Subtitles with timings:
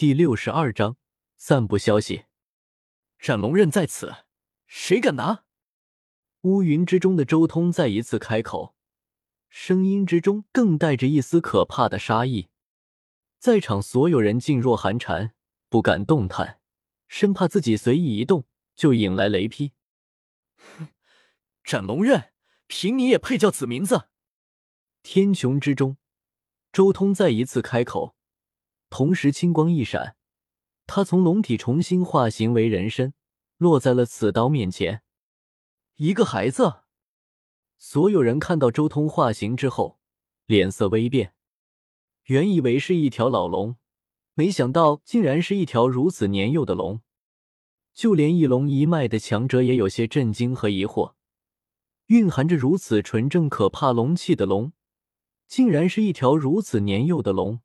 [0.00, 0.96] 第六十二章
[1.36, 2.24] 散布消息。
[3.18, 4.24] 斩龙刃在此，
[4.66, 5.44] 谁敢拿？
[6.40, 8.74] 乌云之中的周通再一次开口，
[9.50, 12.48] 声音之中更带着一丝可怕的杀意。
[13.38, 15.34] 在场所有人噤若寒蝉，
[15.68, 16.60] 不敢动弹，
[17.06, 19.72] 生怕自己随意一动就引来雷劈。
[20.78, 20.88] 哼，
[21.62, 22.32] 斩龙刃，
[22.66, 24.08] 凭你也配叫此名字？
[25.02, 25.98] 天穹之中，
[26.72, 28.16] 周通再一次开口，
[28.90, 30.16] 同时青光一闪，
[30.86, 33.14] 他从龙体重新化形为人身，
[33.56, 35.02] 落在了此刀面前。
[35.94, 36.82] 一个孩子，
[37.78, 40.00] 所有人看到周通化形之后，
[40.46, 41.34] 脸色微变。
[42.24, 43.76] 原以为是一条老龙，
[44.34, 47.00] 没想到竟然是一条如此年幼的龙。
[47.94, 51.14] 就连一龙一脉的强者也有些震惊和疑惑：
[52.06, 54.72] 蕴含着如此纯正可怕龙气的龙，
[55.46, 57.60] 竟然是一条如此年幼的龙。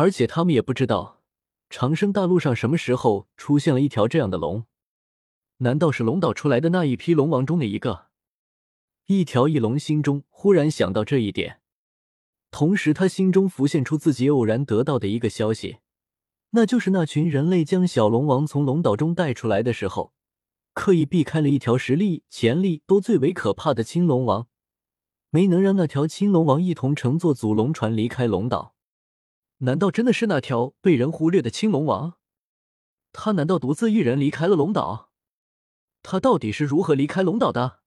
[0.00, 1.20] 而且他们也不知道
[1.68, 4.64] 长生大陆上什么时候出现了一条这样的龙。
[5.58, 8.06] 难道是龙岛出来的那一批龙王中的一个？
[9.08, 11.60] 一条翼龙心中忽然想到这一点。
[12.50, 15.80] 同时，他心中浮现出自己偶然得到的一个消息，
[16.52, 20.14] 那就是那群人类将小龙王从龙岛中带出来的时候，
[20.72, 24.48] 刻意避开了一条实力、潜力都最为可怕的青龙王，
[25.28, 28.74] 没能让那条青龙王一同乘坐祖龙船离开龙岛。
[29.60, 32.18] 难道真的是那条被人忽略的青龙王？
[33.12, 35.10] 他难道独自一人离开了龙岛？
[36.02, 37.80] 他到底是如何离开龙岛的？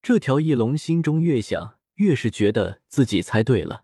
[0.00, 1.78] 这条翼龙心中越想。
[1.98, 3.82] 越是觉得自己猜对了，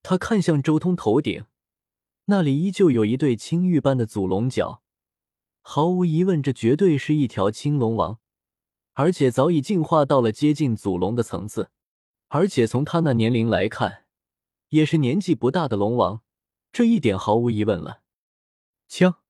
[0.00, 1.46] 他看向周通头顶，
[2.26, 4.84] 那里依旧有一对青玉般的祖龙角。
[5.60, 8.20] 毫无疑问，这绝对是一条青龙王，
[8.92, 11.70] 而且早已进化到了接近祖龙的层次。
[12.28, 14.04] 而且从他那年龄来看，
[14.68, 16.22] 也是年纪不大的龙王，
[16.72, 18.02] 这一点毫无疑问了。
[18.88, 19.22] 枪！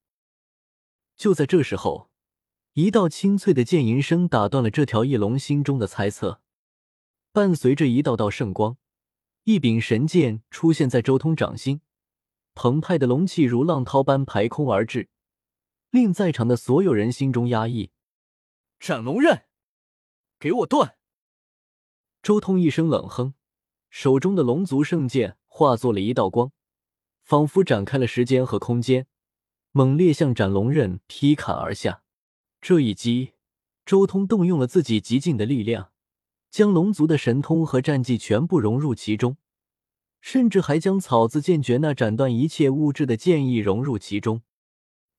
[1.17, 2.11] 就在这时候，
[2.75, 6.43] 一道清脆的剑吟声打断了这条翼龙心中的猜测。
[7.33, 8.79] 伴随着一道道圣光，
[9.45, 11.83] 一柄神剑出现在周通掌心，
[12.55, 15.11] 澎湃的龙气如浪涛般排空而至，
[15.91, 17.91] 令在场的所有人心中压抑。
[18.79, 19.45] 斩龙刃，
[20.39, 20.97] 给我断！
[22.23, 23.35] 周通一声冷哼，
[23.89, 26.53] 手中的龙族圣剑化作了一道光，
[27.23, 29.07] 仿佛展开了时间和空间，
[29.73, 32.03] 猛烈向斩龙刃劈砍而下。
[32.61, 33.35] 这一击，
[33.85, 35.91] 周通动用了自己极尽的力量。
[36.49, 39.37] 将龙族的神通和战技全部融入其中，
[40.23, 44.43] 甚至还将草字剑诀那斩断一切物质的剑意融入其中。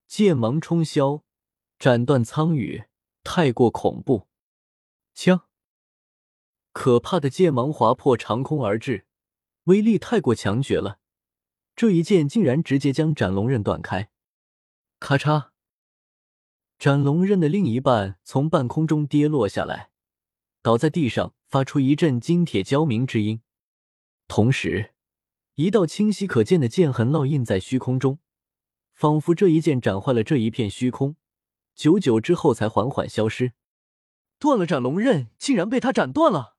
[0.07, 1.22] 剑芒冲霄，
[1.78, 2.85] 斩断苍宇，
[3.23, 4.28] 太过恐怖！
[5.13, 5.47] 枪，
[6.78, 9.08] 可怕的剑芒划破长空而至，
[9.64, 11.00] 威力太过强绝了。
[11.76, 14.12] 这一剑竟然直接将斩龙刃断开。
[15.00, 15.48] 咔嚓，
[16.78, 19.90] 斩龙刃的另一半从半空中跌落下来。
[20.62, 23.42] 倒在地上，发出一阵金铁交鸣之音，
[24.28, 24.94] 同时，
[25.56, 28.20] 一道清晰可见的剑痕烙印在虚空中，
[28.94, 31.16] 仿佛这一剑斩坏了这一片虚空，
[31.74, 33.54] 久久之后才缓缓消失。
[34.38, 36.56] 断了斩龙刃，竟然被他斩断了！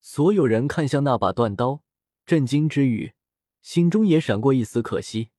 [0.00, 1.82] 所有人看向那把断刀，
[2.24, 3.12] 震惊之余，
[3.60, 5.30] 心中也闪过一丝可惜。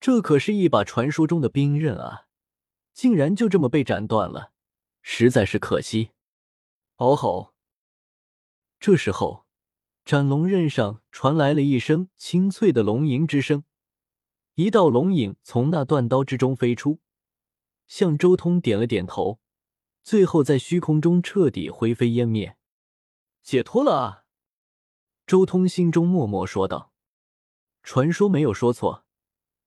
[0.00, 2.26] 这可是一把传说中的冰刃啊，
[2.92, 4.52] 竟然就这么被斩断了，
[5.02, 6.10] 实在是可惜。
[6.96, 7.54] 嗷吼！
[8.78, 9.46] 这时候，
[10.04, 13.64] 斩龙刃上传来了一声清脆的龙吟之声，
[14.54, 17.00] 一道龙影从那断刀之中飞出，
[17.86, 19.40] 向周通点了点头，
[20.02, 22.56] 最后在虚空中彻底灰飞烟灭。
[23.44, 24.24] 解脱了啊！
[25.26, 26.92] 周通心中默默说道。
[27.82, 29.04] 传说没有说错，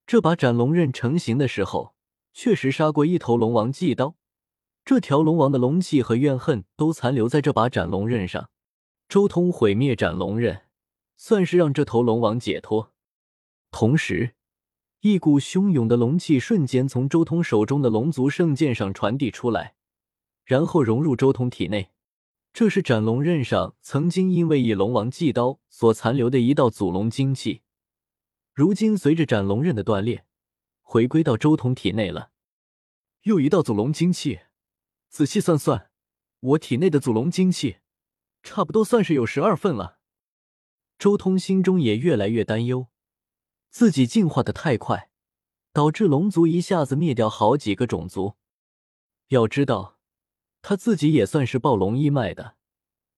[0.08, 1.94] 这把斩龙刃成型的时候，
[2.34, 4.16] 确实杀过一头龙王祭刀。
[4.84, 8.50] 这条龙王的龙气和怨恨都残留在这把斩龙刃上。
[9.08, 10.64] 周通毁灭斩龙刃，
[11.16, 12.96] 算是让这头龙王解脱。
[13.70, 14.34] 同时，
[15.02, 19.76] 一股汹涌的龙气瞬间从周通手中的龙族圣剑上传递出来，
[20.44, 21.92] 然后融入周通体内。
[22.58, 27.62] 这是斩龙刃上曾经因为以龙王祭刀所残留的一道祖龙精气，
[28.52, 30.26] 如今随着斩龙刃的断裂，
[30.82, 32.32] 回归到周通体内了。
[33.26, 34.40] 又一道祖龙精气。
[35.08, 35.92] 仔细算算，
[36.40, 37.78] 我体内的祖龙精气，
[38.42, 40.00] 差不多算是有十二份了。
[40.98, 42.88] 周通心中也越来越担忧，
[43.70, 45.12] 自己进化的太快，
[45.72, 48.34] 导致龙族一下子灭掉好几个种族。
[49.28, 49.97] 要知道，
[50.70, 52.58] 他自己也算是暴龙一脉的，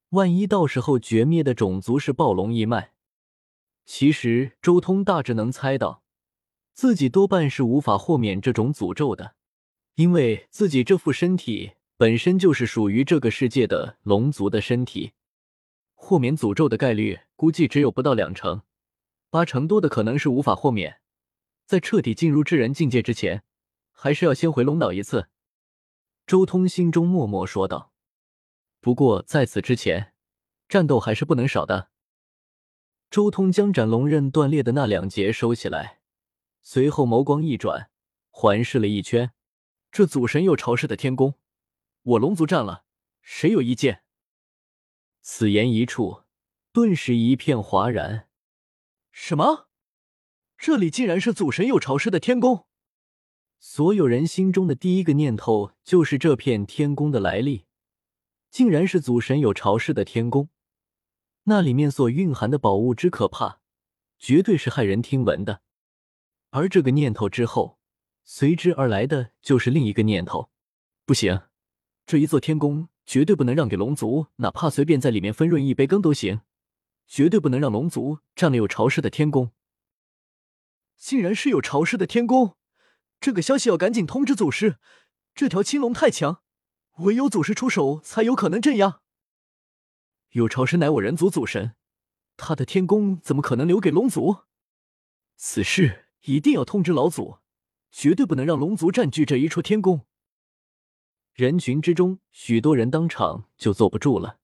[0.09, 2.91] 万一到时候绝灭的种族是暴龙一脉，
[3.87, 6.03] 其实周通大致能猜到，
[6.75, 9.33] 自己多半是无法豁免这种诅咒的，
[9.95, 15.13] 因为自己这副身体本身就是属于这个世界的龙族的身体，
[15.95, 18.61] 豁免诅咒的概率估计只有不到两成，
[19.31, 20.99] 八成多的可能是无法豁免。
[21.65, 23.41] 在彻底进入至人境界之前，
[23.91, 25.29] 还是要先回龙岛一次。
[26.29, 27.91] 周通心中默默说道。
[28.81, 30.13] 不过在此之前，
[30.67, 31.89] 战斗还是不能少的。
[33.09, 36.01] 周通将斩龙刃断裂的那两节收起来，
[36.61, 37.89] 随后眸光一转，
[38.29, 39.31] 环视了一圈。
[39.91, 41.33] 这祖神又潮湿的天宫，
[42.03, 42.85] 我龙族占了，
[43.23, 44.03] 谁有意见？
[45.21, 46.25] 此言一出，
[46.71, 48.29] 顿时一片哗然。
[49.11, 49.67] 什么？
[50.59, 52.67] 这里竟然是祖神有潮湿的天宫？
[53.59, 57.65] 所有人心中的第一个念头就是这片天宫的来历，
[58.49, 60.49] 竟然是祖神有潮湿的天宫。
[61.43, 63.59] 那里面所蕴含的宝物之可怕，
[64.17, 65.61] 绝对是骇人听闻的。
[66.51, 67.79] 而这个念头之后，
[68.23, 70.49] 随之而来的就是另一个念头：
[71.05, 71.41] 不行，
[72.05, 76.41] 这一座天宫绝对不能让给龙族，哪怕随便在里面分润一杯羹都行，
[77.07, 79.51] 绝对不能让龙族占了有潮湿的天宫。
[80.95, 82.55] 竟然是有潮湿的天宫，
[83.19, 84.77] 这个消息要赶紧通知祖师。
[85.35, 86.41] 这条青龙太强，
[86.99, 89.01] 唯有祖师出手才有可能镇压。
[90.31, 91.75] 有朝师乃我人族祖神，
[92.37, 94.43] 他的天宫怎么可能留给龙族？
[95.35, 97.37] 此事一定要通知老祖，
[97.91, 100.05] 绝对不能让龙族占据这一处天宫。
[101.33, 104.39] 人群之中，许多人当场就坐不住了。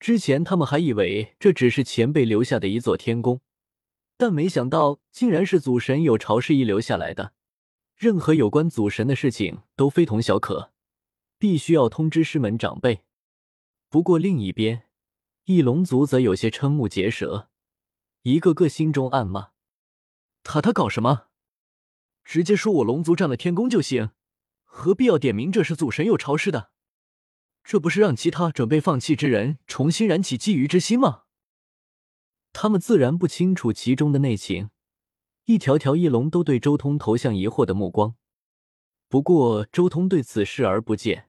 [0.00, 3.40] 之前他们还以为这只是前辈留下的一座天宫，
[4.16, 7.34] 但没想到竟然是祖神有朝氏遗留下来的。
[7.96, 10.72] 任何有关祖神的事情都非同小可，
[11.38, 13.02] 必须要通知师门长辈。
[13.88, 14.84] 不过另一边。
[15.46, 17.50] 翼龙族则有些瞠目结舌，
[18.22, 19.50] 一个个心中暗骂
[20.42, 21.28] ：“他他搞什么？
[22.24, 24.10] 直接说我龙族占了天宫就行，
[24.64, 26.72] 何必要点名这是祖神有潮湿的？
[27.62, 31.22] 这不是让其他准备放弃之人重新燃起觊觎之心吗？”
[32.52, 34.70] 他们自然不清楚其中的内情，
[35.46, 38.16] 一条条翼龙都对周通投向疑惑的目光。
[39.08, 41.28] 不过周通对此视而不见，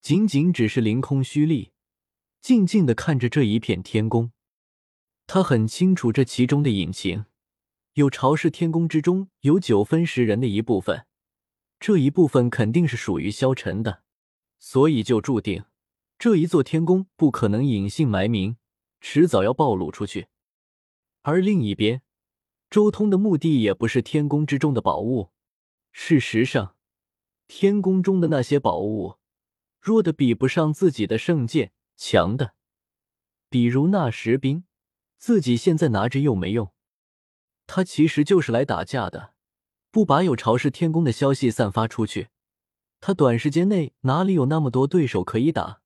[0.00, 1.70] 仅仅只是凌空虚立。
[2.40, 4.32] 静静的看着这一片天宫，
[5.28, 7.26] 他很清楚这其中的隐情。
[7.92, 11.06] 有朝氏天宫之中有九分食人的一部分，
[11.78, 14.02] 这一部分肯定是属于萧晨的，
[14.58, 15.64] 所以就注定
[16.18, 18.56] 这一座天宫不可能隐姓埋名，
[19.00, 20.26] 迟早要暴露出去。
[21.22, 22.02] 而另一边，
[22.70, 25.30] 周通的目的也不是天宫之中的宝物。
[25.90, 26.76] 事实上，
[27.48, 29.16] 天宫中的那些宝物，
[29.80, 31.72] 弱的比不上自己的圣剑。
[31.96, 32.54] 强的，
[33.50, 34.64] 比如那石兵，
[35.18, 36.72] 自己现在拿着又没用。
[37.66, 39.34] 他其实就是来打架的，
[39.90, 42.28] 不把有朝氏天宫的消息散发出去，
[43.00, 45.79] 他短时间内哪里有那么多对手可以打？